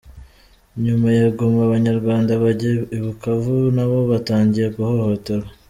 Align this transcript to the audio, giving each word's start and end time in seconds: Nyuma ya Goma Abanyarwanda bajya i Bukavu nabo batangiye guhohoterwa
Nyuma 0.83 1.07
ya 1.17 1.27
Goma 1.37 1.59
Abanyarwanda 1.65 2.31
bajya 2.43 2.71
i 2.97 2.99
Bukavu 3.05 3.55
nabo 3.75 3.97
batangiye 4.11 4.67
guhohoterwa 4.75 5.51